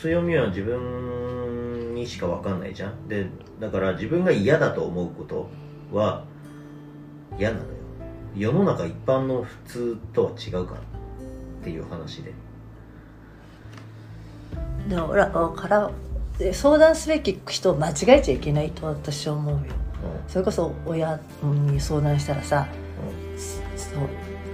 [0.00, 3.08] 強みは自分にしか分かんないじゃん。
[3.08, 3.26] で
[3.60, 5.48] だから自分が嫌だと思うこと
[5.92, 6.24] は
[7.38, 7.68] 嫌なのよ。
[8.36, 10.84] 世の中一般の普通とは違うからっ
[11.64, 12.32] ていう話で。
[14.88, 15.90] でも俺はから
[16.38, 19.60] で相談すべき人を間違えちゃいけないと私は思うよ。
[20.28, 22.68] それこそ親に相談したらさ
[23.76, 24.08] そう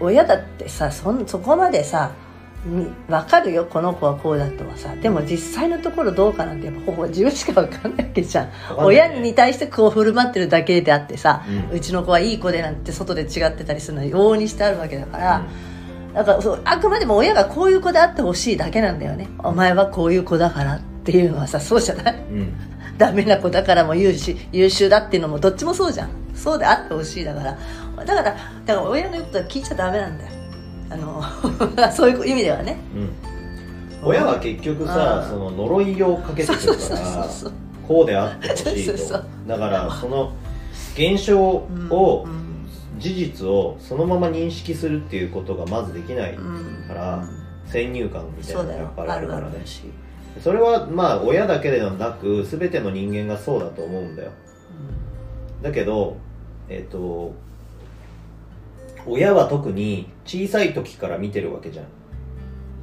[0.00, 2.27] 親だってさそんそこまでさみ
[2.64, 4.94] 分かるよこの子はこうだとはさ。
[4.96, 8.52] でも実際のところどうかなんてやっぱほぼ自分しか分かんないわけじゃん、ね。
[8.78, 15.46] 親に対してこう振る舞ってるだけであってさ、ううんちの子はいい子でなんて外で違ってたりするのは往々にしてあるわけだから、
[16.14, 19.28] だからそうあくまでも親がこういう子であってほしいだけなんだよね。
[19.38, 22.14] お前はこういう子だからっていうのはさそうじゃない？
[22.30, 22.38] うん。
[22.38, 22.52] うん
[22.98, 26.10] ダメな子だからも優秀優秀だっていうのもどっちもそうじゃん。
[26.34, 27.56] そうであってほしいだから。
[28.04, 30.32] だからだから親の言うことは聞いちゃダメなんだよ
[30.90, 31.22] あの
[31.92, 32.76] そういう意味ではね。
[32.94, 33.10] うん。
[34.08, 37.52] 親は結局さうんその呪いをかけてくるそうそうからそうそう
[37.86, 40.32] こうであってほしいそうそうとだからその
[40.94, 42.44] 現象をうん
[43.00, 46.84] 事実をそのまま認識するっていうことがまずできないうん。
[46.86, 47.24] から
[47.66, 49.64] 先入観みたいなのがやっぱりああるるからね。
[50.42, 54.30] それはまあ親だけではなく全ての人間がそうだと思うんだよ。
[55.62, 56.16] だけど
[56.68, 57.32] えっ、と
[59.08, 61.86] 親は特に小さい時から見てるわけじゃん。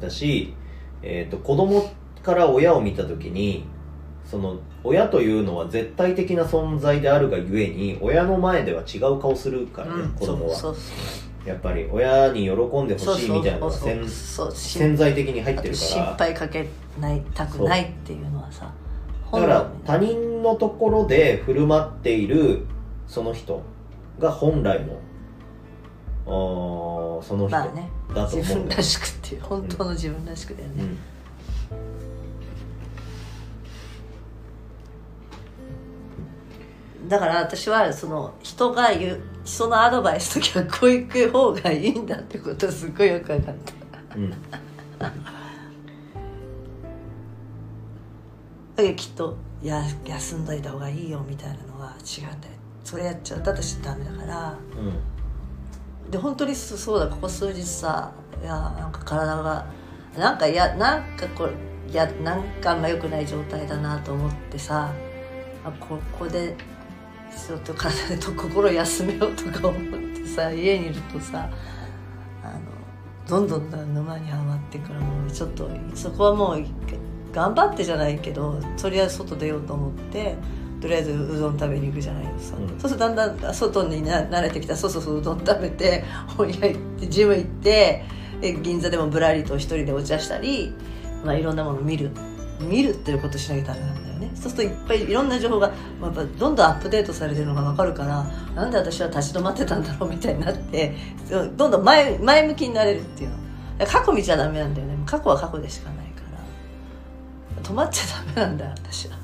[0.00, 0.54] だし、
[1.02, 1.90] えっと子供
[2.22, 3.64] から親を見た時に
[4.24, 10.54] その親というのは絶対的な存在であるがゆえに親の前では違う顔するからね、うん子供は。
[10.54, 12.50] そうそうやっぱり親に喜
[12.82, 16.68] んでほしいみたいなのがそう潜在的に入ってるか心ら配かけ
[17.00, 18.70] ないたくないっていうのはさ
[19.32, 22.66] だから他人のところで振る舞っている
[23.06, 23.62] その人
[24.18, 24.98] が本来の
[26.30, 27.84] その人だと思
[28.24, 30.84] う、自分らしくっていう本当の自分らしくだよね、
[37.02, 37.08] うん。
[37.08, 44.16] だから私はその人が言う人のアドバイス時はこういう方がいいんだってことはすごいよく分かった。
[44.16, 44.30] うん。
[44.30, 44.36] だ
[48.76, 52.54] けどきっとや休んどいた方がいいよみたいなのは違うんだよ。
[52.84, 54.56] それやっちゃうと私ダメだから。
[54.78, 55.19] うん
[56.10, 58.12] で本当にそうだここ数日さ
[58.42, 59.66] いやなんか体が
[60.18, 61.52] なんかいやなんかこれ
[61.90, 64.92] いやなんかあんま良くない状態だなと思ってさ
[65.78, 66.56] ここで
[67.46, 69.82] ちょっと体と心休めようとか思っ
[70.14, 71.48] てさ家にいるとさ
[72.42, 72.60] あの
[73.28, 76.64] どんどんどん沼にはまってからもうちょっとそこはもう
[77.32, 80.36] 頑張ってじゃないけどとりあえず外出ようと思って
[80.80, 82.68] とりあえずうどん食べに行くじゃないですか、うん。
[82.68, 84.72] そうするとだんだん外にな慣れてきた。
[84.72, 86.04] らそうそうそううどん食べて
[86.36, 88.04] 本屋行ってジム行って
[88.40, 90.74] で銀座でもぶらりと一人でお茶したり、
[91.24, 92.10] まあ、いろんなものを見る。
[92.60, 94.30] 見るっていうことしなきゃダメなんだよね。
[94.34, 100.94] そうするといっぱいいろんな情報が、まあ、やっぱどんどんアップデートされてるのが分かるからなんで私は立ち止まってたんだろうみたいになって
[101.56, 103.36] どんどん前前向きになれるっていうの。
[103.86, 104.98] 過去見ちゃダメなんだよね。
[105.06, 106.20] 過去は過去でしかないか
[107.56, 107.62] ら。
[107.62, 109.16] 止まっちゃダメなんだよ私は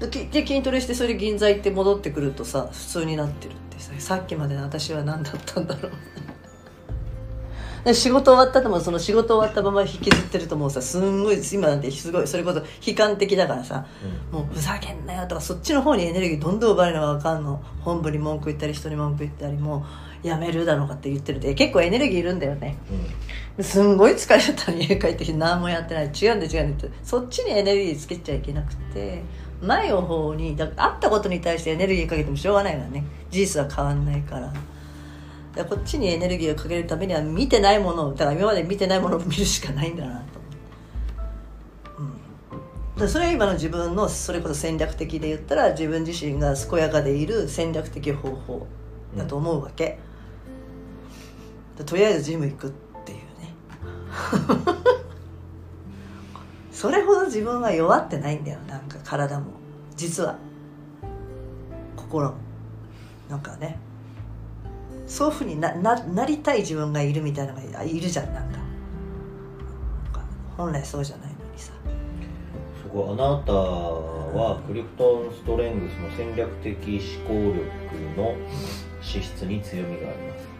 [0.00, 5.92] で筋トレしてそれで銀座行って戻ってくるとさ普通になってるってささっきまでの私は何だったんだろう。
[7.84, 13.86] で仕事終わったともその仕事終わったまま引きずってるともうさすんごい今なんてすごいそれこそ悲観的だからさ
[14.32, 17.62] もうふざけんなよとかそっちの方にエネルギーどんどん奪われるのが分かんの。
[17.80, 19.86] 本部に文句言ったり人に文句言ったりも
[20.24, 22.76] うやめるだろうかって言ってるで結構エネルギーいるんだよね。
[23.56, 23.64] うん。
[23.64, 26.06] すんごい疲れちゃったら家帰ってきて何もやってない。
[26.06, 26.96] 違うんだ違うんだって。
[27.04, 29.22] そっちにエネルギーつけちゃいけなくて
[29.62, 33.04] 前の方にだあったことに対してエネルギーかけてもしょうがないからね。
[33.30, 34.52] 事実は変わんないから。
[35.56, 40.24] だこっちにエネルギーをかけるためには見てないものをだから今まで見てないものを見るしかないんだなと、
[41.98, 42.02] う
[42.98, 48.66] ん、だそれは今の自分のそれこそ戦略的で言ったら自分自身が健やかでいる戦略的方法
[49.16, 49.98] だと思うわけ、
[51.86, 52.70] とりあえずジム行くっ
[53.06, 54.75] ていうね。
[56.86, 58.60] それほど自分は弱ってないんだよ。
[58.68, 59.46] なんか体も。
[59.96, 60.38] 実は。
[61.96, 62.34] 心も。
[63.28, 63.76] なんかね。
[65.04, 68.32] そういうふうになななりたい自分がいるみたいなのがいるじゃん。
[68.32, 68.60] なんか
[70.56, 71.72] 本来そうじゃないのにさ。
[72.80, 78.36] そこあなたはクリプトンストレングスの戦略的思考力の
[79.02, 80.55] 資質に強みがあります。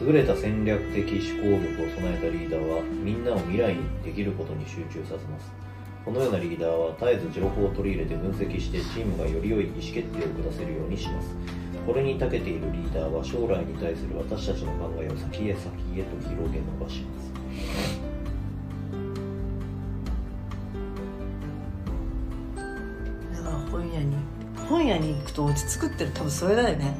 [0.00, 5.52] 優れた戦略的思考力を備えたリーダーはみんなを未来にできることに集中させます。
[6.04, 11.36] このようなリーダーは絶えず情報を取り入れて分析してチームがより良い意思決定を下せるようにします。
[11.86, 15.66] これに長けているリーダーは将来に対する私たちの考えを先へ先
[16.00, 17.30] へと広げ伸ばします。
[23.70, 24.16] 本屋に
[24.68, 26.96] 本屋に行くと落ち着くって多分それだよね。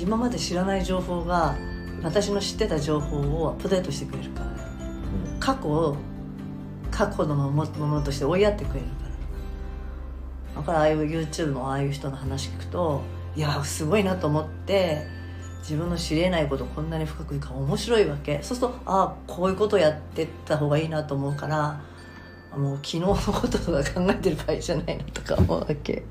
[0.00, 1.56] 今まで知らない情報が
[2.04, 4.46] 私の知ってた情報をアップデートしてくれるから。
[4.46, 4.64] だよね
[5.40, 5.96] 過去を
[6.90, 8.92] 過去のものとして追いやってくれるか
[10.54, 10.60] ら。
[10.60, 13.02] だからああいう YouTube のああいう人の話聞くと
[13.34, 15.06] いやすごいなと思って
[15.60, 18.40] 自分の知りえないことこんなに深くいか面白いわけ。
[18.42, 21.80] そうするとああこういうことやってった方がいいなと思うから
[22.56, 26.04] もう昨日のこととか考えてる場合じゃないなとか思うわけ。